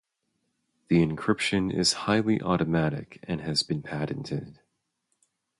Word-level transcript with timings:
The 0.87 1.05
encryption 1.05 1.71
is 1.71 1.93
highly 2.09 2.41
automatic 2.41 3.19
and 3.27 3.41
has 3.41 3.61
been 3.61 3.83
patented. 3.83 4.59